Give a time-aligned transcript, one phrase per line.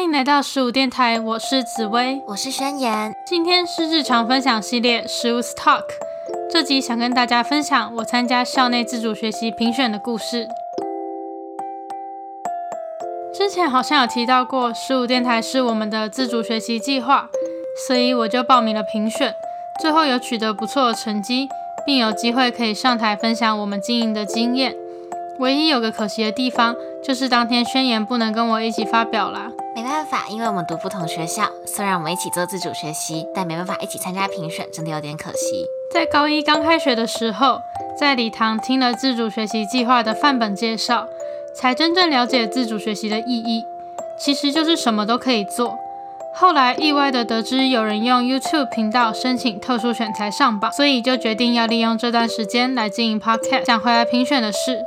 [0.00, 3.12] 欢迎来到十五电台，我是紫薇，我是宣言。
[3.26, 5.84] 今天是日常分享系列十五 Talk，
[6.50, 10.48] 这集想跟大家分享我参加校内自主学习评选的故事。
[13.34, 17.28] 之前好像有提到过，十五电台是我们的自主学习计划，
[17.86, 19.34] 所以我就报名了评选，
[19.82, 21.46] 最后有取得不错的成绩，
[21.84, 24.74] 并有机会可以上台分享我们经营的经验。
[25.40, 26.74] 唯一有个可惜的地方，
[27.04, 29.50] 就是当天宣言不能跟我一起发表啦。
[29.82, 35.64] 没办法，因为我们读不同学校，虽然我们一起做自主学习，但没办法一起参加评选，真的有点可惜。
[35.90, 37.58] 在高一刚开学的时候，
[37.98, 41.06] 在礼堂听了自主学习计划的范本介绍，
[41.54, 43.64] 才真正了解自主学习的意义。
[44.18, 45.78] 其实就是什么都可以做。
[46.34, 54.78] 后来意外的得知有人用 YouTube 频道申请特殊选材上榜，所以就决定要利用这段时间来经营 Podcast，讲回来评选的事。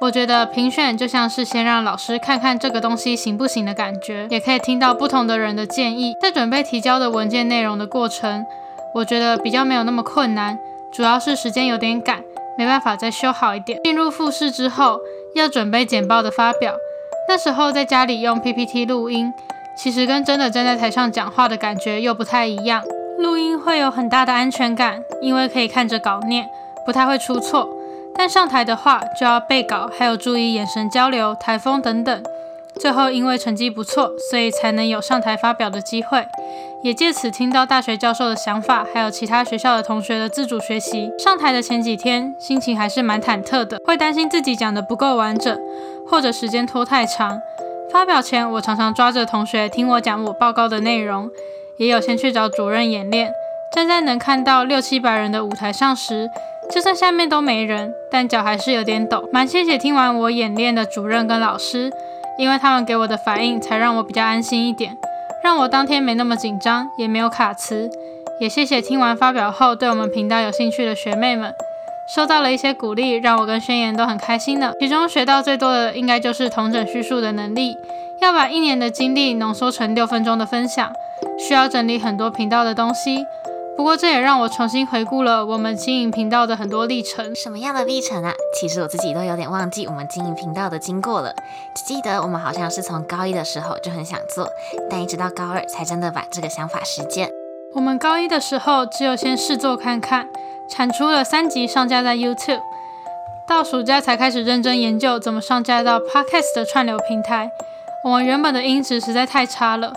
[0.00, 6.14] 我觉得评选就像是先让老师看看这个东西行不行的感觉，也可以听到不同的人的建议。
[6.22, 8.46] 在准备提交的文件内容的过程，
[8.94, 10.56] 我觉得比较没有那么困难，
[10.92, 12.22] 主要是时间有点赶，
[12.56, 13.80] 没办法再修好一点。
[13.82, 15.00] 进入复试之后，
[15.34, 16.74] 要准备简报的发表，
[17.28, 19.32] 那时候在家里用 PPT 录音，
[19.76, 22.84] 其实跟真的站在台上讲话的感觉又不太一样。
[23.18, 26.46] 录音会有很大的安全感，因为可以看着稿念，
[26.86, 27.68] 不太会出错。
[28.18, 32.22] 但上台的话就要背稿，还有注意眼神交流、台风等等。
[32.80, 36.26] 最后因为成绩不错，所以才能有上台发表的机会，
[36.82, 41.10] 也借此听到大学教授的想法，还有其他学校的同学的自主学习。
[41.18, 45.56] 上台的前几天，心情还是蛮忐忑的，会担心自己讲的不够完整，
[46.08, 47.40] 或者时间拖太长。
[47.92, 51.30] 发表前，我常常抓着同学听我讲我报告的内容，
[51.78, 53.32] 也有先去找主任演练。
[53.72, 56.30] 站在能看到六七百人的舞台上时，
[56.70, 59.28] 就算下面都没人，但脚还是有点抖。
[59.32, 61.90] 蛮谢谢听完我演练的主任跟老师，
[62.38, 64.96] 因为他们给我的反应才让我比较安心一点，
[65.42, 67.90] 让我当天没那么紧张，也没有卡词。
[68.38, 71.52] 也谢谢听完发表后对我们频道有兴趣的学妹们，
[72.14, 74.72] 收到了一些鼓励，让我跟宣言都很开心呢。
[74.78, 77.76] 其中学到最多的应该就是同整叙述的能力，
[78.20, 80.92] 要把一年的经历浓缩成六分钟的分享，
[81.38, 83.24] 需要整理很多频道的东西。
[83.78, 87.32] 不过这也让我重新回顾了我们经营频道的很多历程。
[87.36, 88.34] 什么样的历程啊？
[88.58, 91.32] 其实我自己都有点忘记我们经营频道的经过了。
[91.76, 94.48] 只记得我们好像是从高一的时候就很想做，
[94.90, 97.30] 但一直到高二才真的把这个想法实践。
[97.72, 100.28] 我们高一的时候只有先试做看看，
[100.68, 102.58] 产出了三集上架在 YouTube，
[103.46, 107.52] 到暑假才开始认真研究怎么上架到 Podcast 的串流平台。
[108.02, 109.92] 我们原本的音质实在太差了。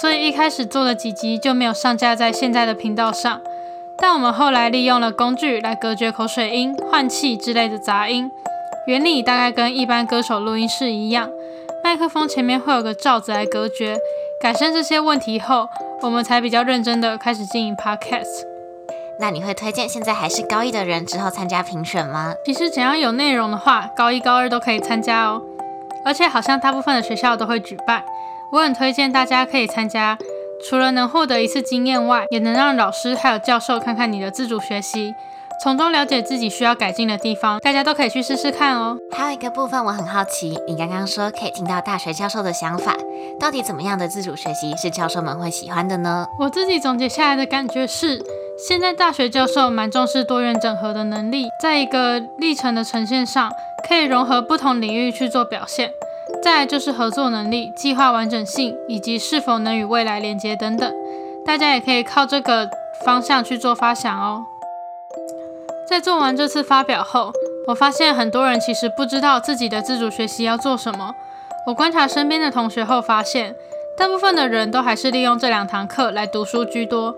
[0.00, 3.40] 所以一开始做的几集就没有上架在现在的频道上，
[3.96, 8.28] 但我们后来利用了工具来隔绝口水音、换气之类的杂音，
[8.88, 11.30] 原理大概跟一般歌手录音室一样，
[11.84, 13.96] 麦克风前面会有个罩子来隔绝。
[14.42, 15.68] 改善这些问题后，
[16.02, 18.44] 我们才比较认真的开始经营 Podcast。
[19.20, 22.34] 那你会推荐现在还是高一的人之后参加评选吗？
[22.44, 25.40] 其实只要有内容的话，高一高二都可以参加哦，
[26.04, 28.04] 而且好像大部分的学校都会举办。
[28.54, 30.16] 我很推荐大家可以参加，
[30.64, 35.12] 除了能获得一次经验外，也能让老师还有教授看看你的自主学习，
[35.60, 37.58] 从中了解自己需要改进的地方。
[37.58, 38.96] 大家都可以去试试看哦。
[39.10, 42.94] 还有一个部分我很好奇，你刚刚说可以听到大学教授的想法，
[43.40, 46.24] 到底怎么样的自主学习是教授们会喜欢的呢？
[46.38, 48.22] 我自己总结下来的感觉是，
[48.56, 53.50] 现在大学教授蛮重视多元整合的能力，在一个历程的呈现上，
[53.88, 55.90] 可以融合不同领域去做表现。
[56.44, 60.94] 再就是合作能力、计划完整性以及是否能与未来连接等等，
[61.46, 62.68] 大家也可以靠这个
[63.02, 64.44] 方向去做发想哦。
[65.88, 67.32] 在做完这次发表后，
[67.68, 71.14] 我发现很多人其实不知道自己的自主学习要做什么。
[71.66, 73.56] 我观察身边的同学后发现，
[73.96, 77.14] 大部分的人都还是利用这两堂课来读书居多。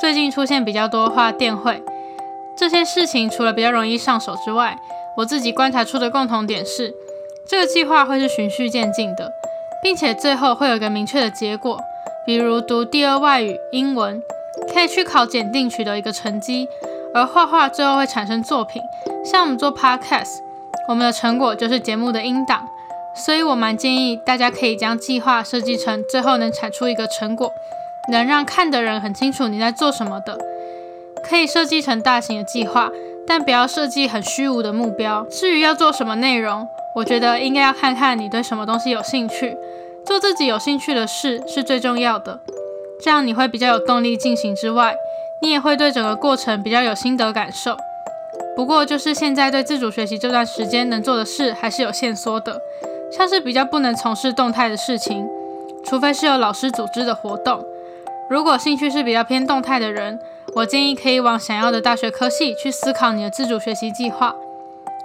[0.00, 1.82] 最近出现比较多画电绘
[2.56, 4.78] 这些事情，除了比较容易上手之外，
[5.18, 6.94] 我自己观察出的共同点是。
[7.46, 9.32] 这个计划会是循序渐进的，
[9.82, 11.78] 并且最后会有一个明确的结果，
[12.24, 14.22] 比如读第二外语英文，
[14.72, 16.68] 可以去考检定取得一个成绩，
[17.14, 18.80] 而画画最后会产生作品。
[19.24, 20.38] 像我们做 podcast，
[20.88, 22.66] 我们的成果就是节目的音档，
[23.14, 27.52] 所以我蛮建议大家可以将计划设计成最后能产出一个成果，
[28.10, 30.38] 能让看的人很清楚你在做什么的。
[31.28, 32.90] 可以设计成大型的计划，
[33.26, 35.24] 但不要设计很虚无的目标。
[35.30, 39.56] 至于要做什么内容，我觉得应该要看看你对什么东西有兴趣，
[40.04, 42.40] 做自己有兴趣的事是最重要的。
[43.02, 44.94] 这样你会比较有动力进行之外，
[45.40, 47.76] 你也会对整个过程比较有心得感受。
[48.54, 52.60] 不过就是现在对自主学习这段时间能做的事还是有限缩的，
[53.10, 55.26] 像是比较不能从事动态的事情，
[55.84, 57.64] 除非是有老师组织的活动。
[58.28, 60.20] 如果兴趣是比较偏动态的人，
[60.54, 64.34] 我建议可以往想要的大学科系去思考你的自主学习计划。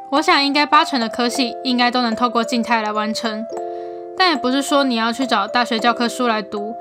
[0.09, 3.45] 我想应该八成的科系应该都能透过静态来完成，
[4.17, 6.73] 但也不是说你要去找大学教科书来读。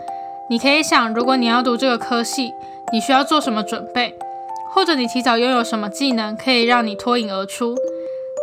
[0.48, 2.54] 你可以想，如果你要读这个科系，
[2.92, 4.14] 你需要做什么准备，
[4.72, 7.74] 或者你提早拥有什么技能可以让你脱颖而出。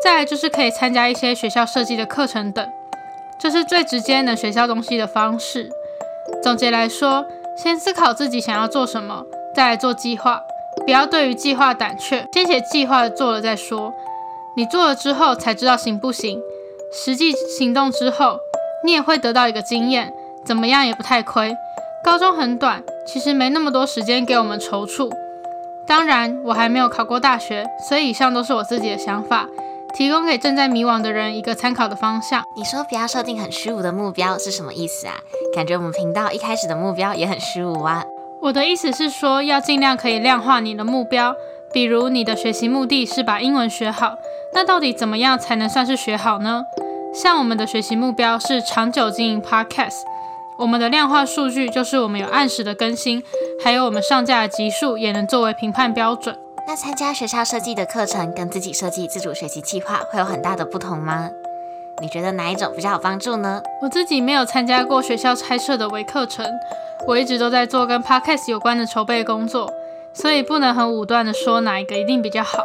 [0.04, 2.68] 再来就是可以参加一些学校设计的课程等，
[3.40, 5.70] 这是最直接能学校东西的方式。
[6.44, 7.26] 总结来说，
[7.56, 9.24] 先思考自己想要做什么，
[9.56, 10.42] 再来做计划。
[10.86, 13.94] 不要对于计划胆怯，先写计划做了再说。
[14.56, 16.40] 你做了之后才知道行不行，
[16.92, 18.38] 实际行动之后，
[18.84, 20.14] 你也会得到一个经验，
[20.46, 21.56] 怎么样也不太亏。
[22.04, 25.10] 高中很短，其实没那么多时间给我们踌躇。
[25.88, 29.48] 当然，我还没有考过大学，所以以上都是我自己的想法，
[29.94, 32.44] 提供给正在迷惘的人一个参考的方向。
[32.56, 35.16] 你说不要设定很虚无的目标是什么意思啊？
[35.56, 38.06] 感觉我们频道一开始的目标也很虚无啊。
[38.42, 41.34] 我的意思是说，要尽量可以量化你的目标，
[41.74, 44.16] 比如你的学习目的是把英文学好，
[44.54, 46.64] 那到底怎么样才能算是学好呢？
[47.16, 50.04] 像我们的学习目标是长久经营 Podcast。
[50.60, 53.24] 我们的量化数据就是我们有按时的更新，
[53.64, 56.38] 还有我们上架的集数也能作为评判标准。
[56.68, 61.32] 那参加学校设计的课程跟自己设计自主学习计划会有很大的不同吗？
[62.02, 63.62] 你觉得哪一种比较有帮助呢？
[63.82, 66.46] 我自己没有参加过学校开设的微课程，
[67.08, 69.72] 我一直都在做跟 podcast 有关的筹备工作，
[70.14, 72.64] 所以不能很武断的说哪一个一定比较好。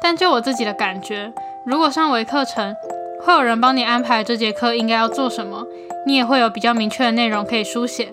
[0.00, 1.32] 但就我自己的感觉，
[1.64, 2.74] 如果上微课程，
[3.24, 5.64] 会有人帮你安排这节课应该要做什么，
[6.06, 8.08] 你也会有比较明确的内容可以书写。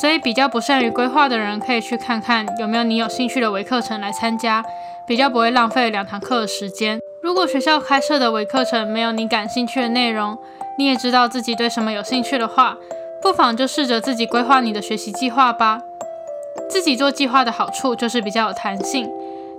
[0.00, 4.62] 所以比较不善于规划的人，可以去看看有没有你有兴趣的微课程来参加，
[5.06, 7.00] 比较不会浪费两堂课的时间。
[7.22, 10.38] 如果学校开设的微课程没有你感兴趣的内容，
[10.78, 12.76] 你也知道自己对什么有兴趣的话，
[13.22, 15.80] 不妨就试着自己规划你的学习计划吧。
[16.76, 19.08] 自己做计划的好处就是比较有弹性，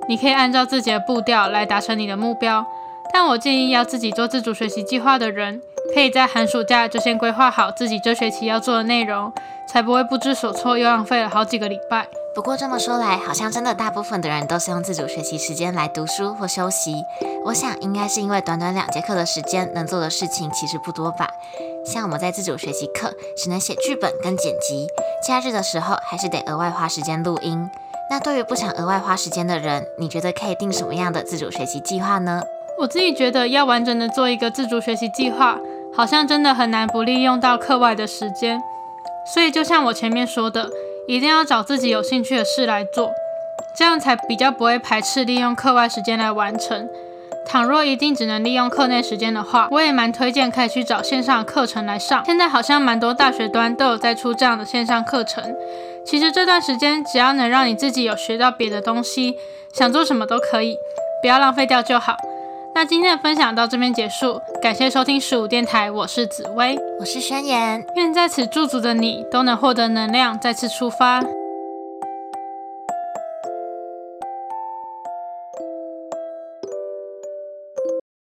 [0.08, 2.64] 你可以按照自己的步调来达成你的目标。
[3.12, 5.60] 但我建议要自己做自主学习计划的人，
[5.96, 9.34] 可以在寒暑假就先规划好自己这学期要做的内容，
[9.68, 12.06] 才不会不知所措又浪费了好几个礼拜。
[12.38, 17.04] 不过这么说来，好像真的大部分的人都是用自主学习时间来读书或休息。
[17.45, 21.28] 我想应该是因为短短两节课的时间，能做的事情其实不多吧。
[21.84, 24.86] 像我们在自主学习课，只能写剧本跟剪辑，
[25.28, 27.68] 假日的时候还是得额外花时间录音。
[28.12, 32.44] 那对于不想额外花时间的人，你觉得可以定什么样的自主学习计划呢？
[32.78, 35.57] 我自己觉得要完整的做一个自主学习计划，
[35.92, 38.62] 好像真的很难不利用到课外的时间。
[39.33, 40.69] 所以就像我前面说的，
[41.07, 43.09] 一定要找自己有兴趣的事来做，
[43.77, 46.88] 这样才比较不会排斥利用课外时间来完成。
[47.45, 52.21] 倘若一定只能利用课内时间的话，我也蛮推荐可以去找线上课程来上。
[52.25, 55.42] 现在好像蛮多大学端都有在出这样的线上课程。
[56.06, 59.33] 其实这段时间只要能让你自己有学到别的东西，
[59.71, 60.75] 想做什么都可以，
[61.21, 62.18] 不要浪费掉就好。
[62.75, 71.22] 那今天的分享到这边结束，感谢收听十五电台，我是紫薇，我是宣言，愿在此驻足的你都能获得能量，再次出发。